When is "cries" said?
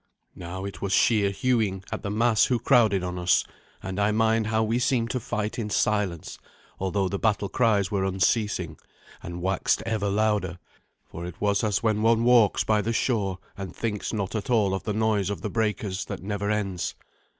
7.49-7.91